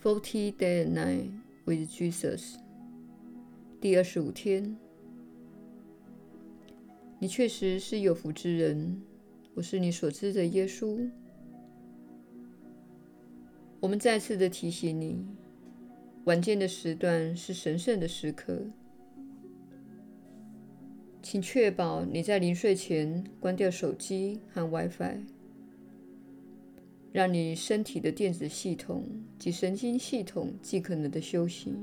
[0.00, 1.30] Forty Day and Night
[1.64, 2.54] with Jesus，
[3.80, 4.76] 第二十五天。
[7.18, 9.02] 你确实是有福之人，
[9.54, 11.10] 我是你所知的耶稣。
[13.80, 15.26] 我们再次的提醒你，
[16.26, 18.56] 晚间的时段是神圣的时刻，
[21.20, 25.37] 请确保你在临睡前关掉手机和 WiFi。
[27.12, 29.04] 让你身体的电子系统
[29.38, 31.74] 及神经系统尽可能的休息，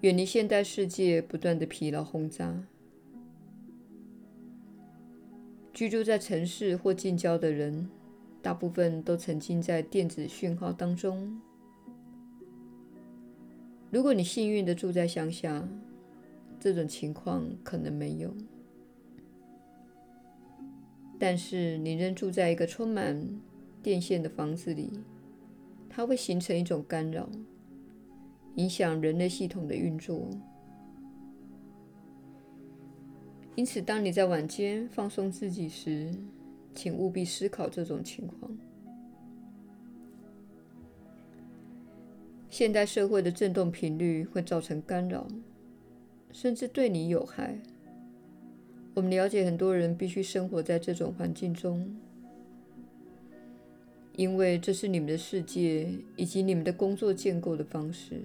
[0.00, 2.64] 远离现代世界不断的疲劳轰炸。
[5.72, 7.88] 居住在城市或近郊的人，
[8.42, 11.40] 大部分都沉浸在电子讯号当中。
[13.90, 15.68] 如果你幸运的住在乡下，
[16.58, 18.34] 这种情况可能没有。
[21.18, 23.40] 但是你仍住在一个充满
[23.82, 24.90] 电线的房子里，
[25.88, 27.28] 它会形成一种干扰，
[28.56, 30.28] 影响人类系统的运作。
[33.56, 36.10] 因此，当你在晚间放松自己时，
[36.74, 38.56] 请务必思考这种情况。
[42.48, 45.26] 现代社会的振动频率会造成干扰，
[46.32, 47.58] 甚至对你有害。
[48.94, 51.96] 我们了解很多人必须生活在这种环境中。
[54.16, 58.22] 因为这是你们的世界以及你们的工作建构的方式。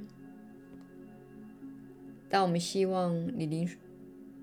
[2.27, 3.69] 但我们希望你临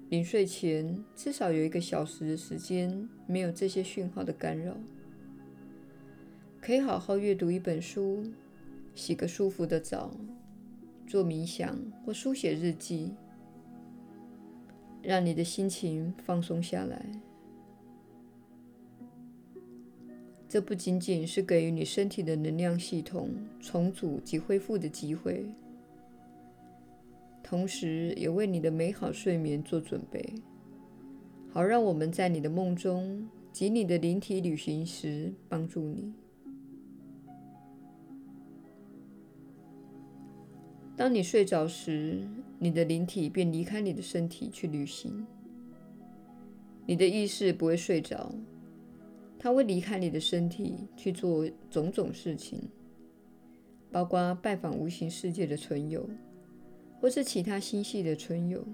[0.09, 4.77] 临睡前至少有一个小时的时间没有这些讯号的干扰，
[6.61, 8.25] 可以好好阅读一本书，
[8.95, 10.15] 洗个舒服的澡，
[11.07, 13.13] 做冥想或书写日记，
[15.03, 17.05] 让你的心情放松下来。
[20.53, 25.47] 这不仅仅是给予你身体的能量系统重组及恢复的机会，
[27.43, 30.23] 同时也为你的美好睡眠做准备，
[31.51, 36.13] 好让我们在你的梦中及你的灵体旅行时帮助你。
[40.95, 45.27] 当你睡着时，你的灵体便离开你的身体去旅行，
[46.85, 48.31] 你的意识不会睡着。
[49.43, 52.71] 他会离开你的身体去做种种事情，
[53.91, 56.09] 包括拜访无形世界的存有，
[57.01, 58.65] 或是其他星系的存有。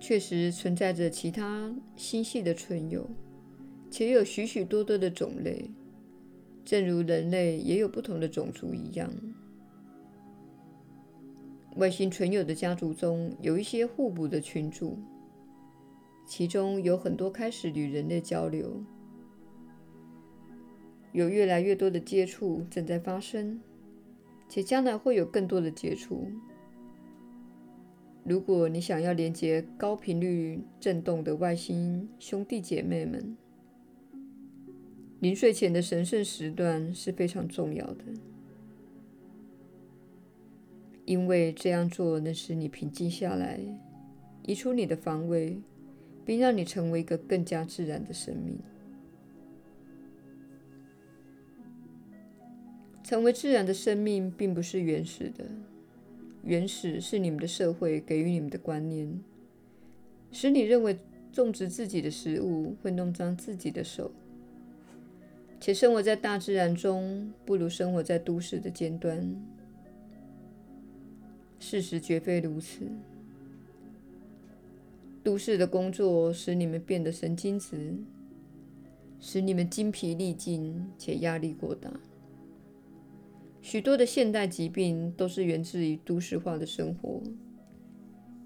[0.00, 3.06] 确实存在着其他星系的存有，
[3.90, 5.70] 且有许许多多的种类，
[6.64, 9.12] 正如人类也有不同的种族一样。
[11.76, 14.98] 外星存有的家族中有一些互补的群组。
[16.30, 18.84] 其中有很多开始与人类交流，
[21.10, 23.60] 有越来越多的接触正在发生，
[24.48, 26.30] 且将来会有更多的接触。
[28.22, 33.36] 如果你想要连接高频率振动的外星兄弟姐妹们，
[35.18, 38.04] 临睡前的神圣时段是非常重要的，
[41.06, 43.58] 因为这样做能使你平静下来，
[44.44, 45.60] 移除你的防卫。
[46.24, 48.58] 并让你成为一个更加自然的生命。
[53.02, 55.44] 成为自然的生命并不是原始的，
[56.44, 59.20] 原始是你们的社会给予你们的观念，
[60.30, 60.96] 使你认为
[61.32, 64.12] 种植自己的食物会弄脏自己的手，
[65.58, 69.28] 且生活在大自然中不如生活在都市的尖端。
[71.58, 72.86] 事实绝非如此。
[75.22, 77.94] 都市的工作使你们变得神经质，
[79.18, 81.90] 使你们精疲力尽且压力过大。
[83.60, 87.22] 许多的现代疾病都是源自于都市化的生活，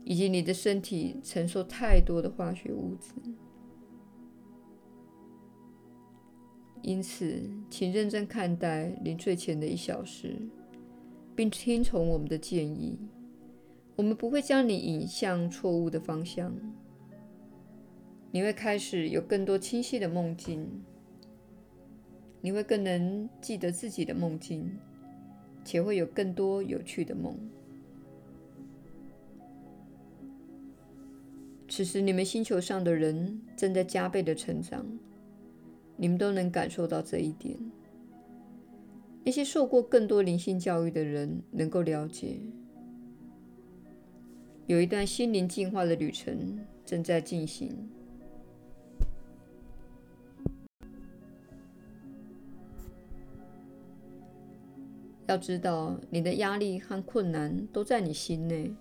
[0.03, 3.13] 以及你的身体承受太多的化学物质。
[6.83, 10.37] 因此，请认真看待临睡前的一小时，
[11.37, 12.99] 并听从我们的建议。
[13.97, 16.53] 我们不会将你引向错误的方向。
[18.31, 20.69] 你会开始有更多清晰的梦境，
[22.41, 24.77] 你会更能记得自己的梦境，
[25.65, 27.39] 且会有更多有趣的梦。
[31.69, 34.85] 此时，你们星球上的人正在加倍的成长，
[35.97, 37.57] 你们都能感受到这一点。
[39.25, 42.41] 那些受过更多灵性教育的人能够了解。
[44.67, 47.89] 有一段心灵进化的旅程正在进行。
[55.27, 58.75] 要知道，你的压力和困难都在你心内，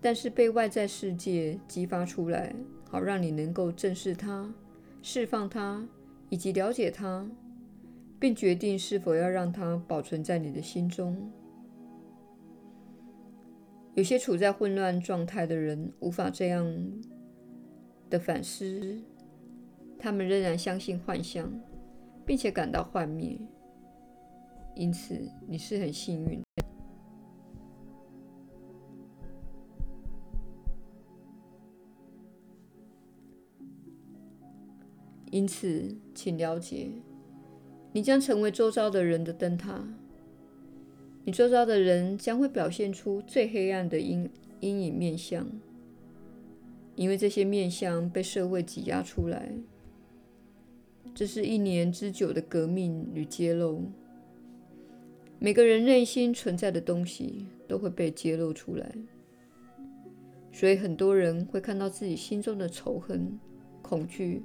[0.00, 4.54] 但是被外在世界激发出来，好让你能够正视它、
[5.02, 5.86] 释放它，
[6.28, 7.26] 以及了解它，
[8.18, 11.30] 并决定是否要让它保存在你的心中。
[13.98, 16.64] 有些处在混乱状态的人无法这样
[18.08, 19.02] 的反思，
[19.98, 21.52] 他们仍然相信幻象，
[22.24, 23.36] 并且感到幻灭。
[24.76, 26.40] 因此，你是很幸运。
[35.32, 36.88] 因此，请了解，
[37.90, 39.84] 你将成为周遭的人的灯塔。
[41.24, 44.28] 你周遭的人将会表现出最黑暗的阴
[44.60, 45.46] 阴影面相，
[46.94, 49.52] 因为这些面相被社会挤压出来。
[51.14, 53.82] 这是一年之久的革命与揭露。
[55.38, 58.92] 每个人内心存在的东西都会被揭露出来，
[60.52, 63.38] 所以很多人会看到自己心中的仇恨、
[63.82, 64.42] 恐惧，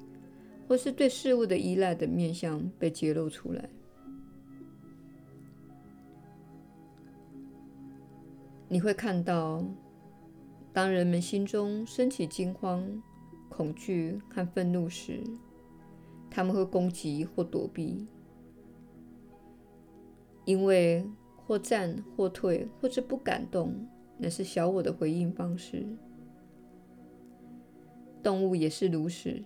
[0.68, 3.70] 或是对事物的依赖的面相被揭露出来。
[8.74, 9.64] 你会看到，
[10.74, 12.84] 当人们心中升起惊慌、
[13.48, 15.22] 恐惧和愤怒时，
[16.28, 18.08] 他们会攻击或躲避。
[20.46, 21.06] 因为
[21.38, 23.76] 或战或退，或者不敢动，
[24.18, 25.86] 那是小我的回应方式。
[28.24, 29.40] 动物也是如此。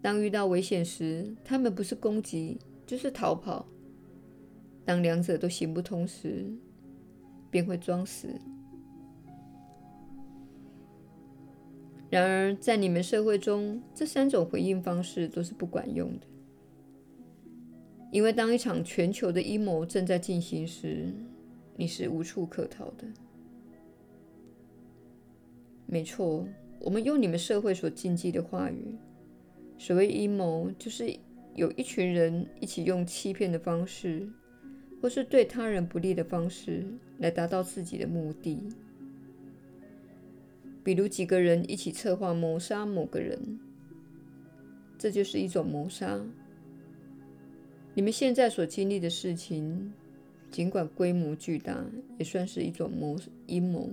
[0.00, 3.66] 当遇到危险时，它们不是攻击，就是逃跑。
[4.84, 6.46] 当两者都行不通时，
[7.52, 8.26] 便会装死。
[12.10, 16.26] 然而，在你们社会中，这三种回应方式都是不管用的。
[18.10, 21.06] 因为当一场全球的阴谋正在进行时，
[21.76, 23.06] 你是无处可逃的。
[25.86, 26.46] 没错，
[26.80, 28.96] 我们用你们社会所禁忌的话语，
[29.78, 31.14] 所谓阴谋，就是
[31.54, 34.28] 有一群人一起用欺骗的方式，
[35.00, 36.84] 或是对他人不利的方式
[37.22, 38.58] 来达到自己的目的。
[40.82, 43.60] 比如几个人一起策划谋杀某个人，
[44.98, 46.20] 这就是一种谋杀。
[47.94, 49.92] 你们现在所经历的事情，
[50.50, 51.86] 尽管规模巨大，
[52.18, 53.16] 也算是一种谋
[53.46, 53.88] 阴谋。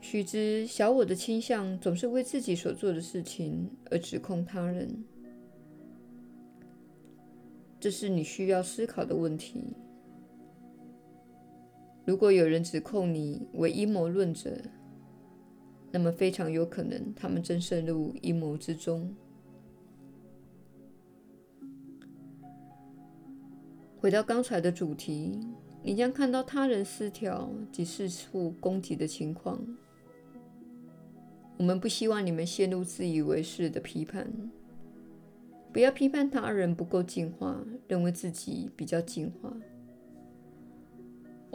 [0.00, 5.04] 须知，小我的倾向总是为自己所做的事情而指控他人，
[7.78, 9.60] 这是你需要思考的问题。
[12.06, 14.56] 如果有人指控你为阴谋论者，
[15.90, 19.12] 那么非常有可能他们正深入阴谋之中。
[23.98, 25.36] 回到刚才的主题，
[25.82, 29.58] 你将看到他人失调及四处攻击的情况。
[31.56, 34.30] 我们不希望你们陷入自以为是的批判。
[35.72, 39.52] 不要批判他人不够进化，认为自己比较进化。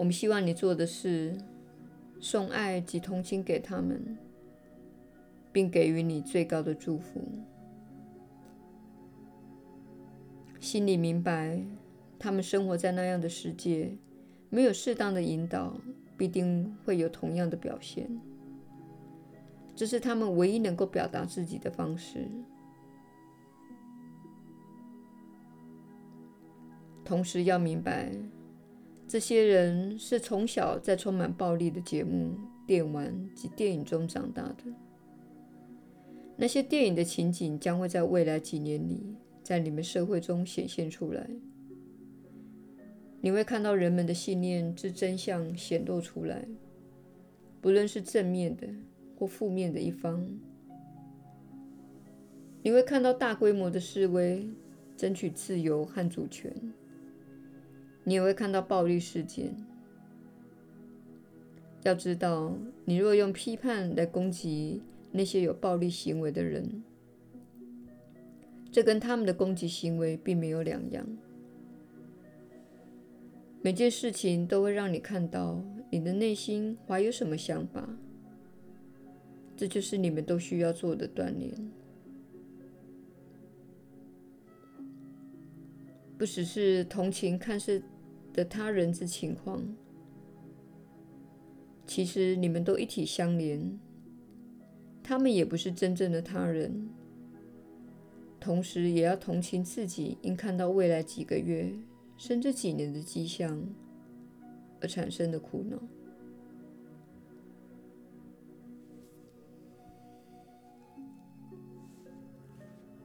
[0.01, 1.38] 我们希望你做的是
[2.19, 4.18] 送爱及同情给他们，
[5.52, 7.21] 并给予你最高的祝福。
[10.59, 11.61] 心里明白。
[12.18, 13.95] 他们生活在那样的世界，
[14.49, 15.80] 没有适当的引导，
[16.18, 18.09] 必定会有同样的表现。
[19.76, 22.28] 这是他们唯一能够表达自己的方式。
[27.06, 28.11] 同时要明白，
[29.11, 32.33] 这些人是从小在充满暴力的节目、
[32.65, 34.63] 电玩及电影中长大的。
[36.37, 39.03] 那些电影的情景将会在未来几年里，
[39.44, 41.30] 在你们社会中显现出来。
[43.19, 46.47] 你会看到人们的信念之真相显露出来，
[47.59, 48.65] 不论是正面的
[49.18, 50.25] 或负面的一方。
[52.63, 54.47] 你会看到大规模的示威，
[54.95, 56.56] 争取自由和主权。
[58.04, 59.56] 你也会看到暴力事件。
[61.84, 62.56] 要知道，
[62.86, 64.81] 你若用批判来攻击
[65.12, 66.84] 那些有暴力行为的人，
[68.72, 71.06] 这跟他们的攻击行为并没有两样。
[73.64, 77.88] 每件事情都会让你看到你的内心怀有什么想法，
[79.56, 81.52] 这就是你们都需要做的锻炼。
[86.18, 87.81] 不只是同情看似
[88.33, 89.61] 的他人之情况，
[91.85, 93.80] 其实你们都一体相连，
[95.04, 96.90] 他们也不是真正的他人，
[98.40, 101.73] 同时也要同情自己，因看到未来几个月
[102.18, 103.68] 甚至几年的迹象
[104.80, 105.78] 而产生的苦恼。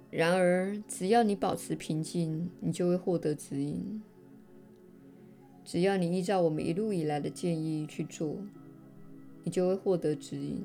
[0.09, 4.01] 然而，只要你保持平静，你就会获得指引。
[5.67, 8.37] 只要你依照我们一路以来的建议去做，
[9.43, 10.65] 你就会获得指引。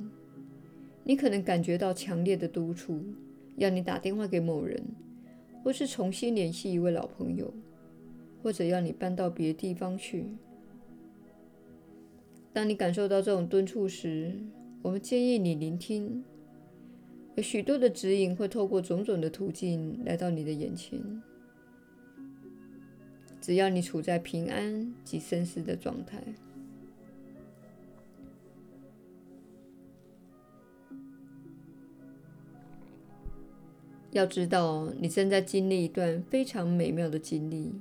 [1.04, 3.02] 你可能感觉到强烈的督促，
[3.58, 4.80] 要你打电话给某人，
[5.64, 7.52] 或是重新联系一位老朋友，
[8.44, 10.28] 或者要你搬到别地方去。
[12.54, 14.36] 当你感受到这种敦促时，
[14.84, 16.24] 我们建议你聆听。
[17.36, 21.02] 有许多的指引会透过种种的途径来到你的眼前。
[23.42, 26.22] 只要你处在平安及深思的状态，
[34.12, 37.74] 要知道你正在经历一段非常美妙的经历。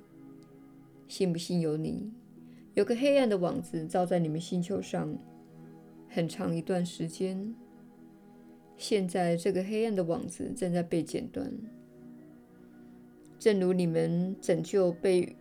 [1.06, 2.10] 信不信由你。
[2.74, 5.18] 有个黑暗的网子罩在你们星球上
[6.08, 7.52] 很长一段时间。
[8.78, 11.52] 现在，这个黑暗的网子正在被剪断，
[13.38, 15.36] 正如你们拯救被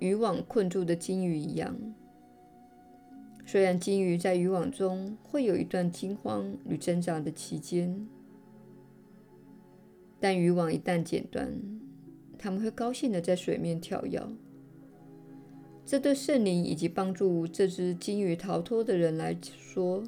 [0.00, 1.76] 渔网困住的鲸鱼一样。
[3.46, 8.06] 虽然鲸鱼在渔网中会有一段惊慌与挣扎的期间，
[10.18, 11.52] 但渔网一旦剪断，
[12.38, 14.22] 他们会高兴地在水面跳跃。
[15.84, 20.04] 这对圣灵以及帮助这只鲸鱼逃脱的人来说，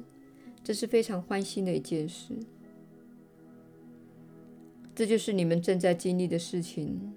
[0.63, 2.33] 这是非常欢欣的一件事。
[4.95, 7.13] 这就是你们正在经历的事情。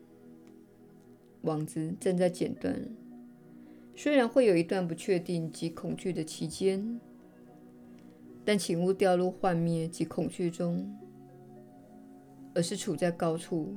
[1.46, 2.76] 网子正在剪断，
[3.94, 7.00] 虽然会有一段不确定及恐惧的期间，
[8.44, 10.92] 但请勿掉入幻灭及恐惧中，
[12.52, 13.74] 而是处在高处，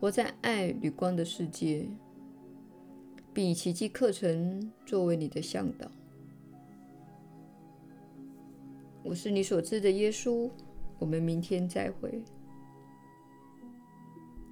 [0.00, 1.86] 活在爱与光的世界，
[3.34, 5.90] 并以奇迹课程作为你的向导。
[9.04, 10.50] 我是你所知的耶稣，
[10.98, 12.22] 我们明天再会。